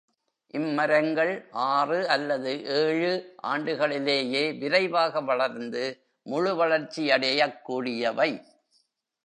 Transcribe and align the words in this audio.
இம் 0.47 0.73
மரங்கள் 0.73 1.47
ஆறு 1.51 2.07
அல்லது 2.07 2.65
ஏழு 2.65 3.35
ஆண்டுகளிலேயே 3.43 4.57
விரைவாக 4.59 5.21
வளர்ந்து 5.21 5.83
முழு 6.23 6.65
வளர்ச்சியடையக் 6.65 7.61
கூடியவை. 7.61 8.41